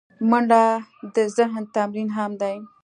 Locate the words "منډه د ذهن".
0.29-1.63